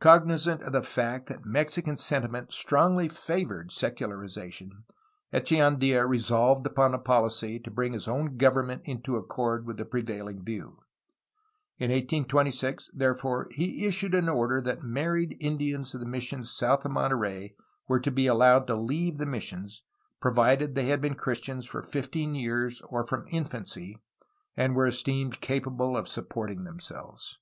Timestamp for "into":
8.86-9.16